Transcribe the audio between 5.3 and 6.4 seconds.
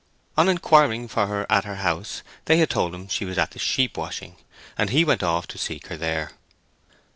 to seek her there.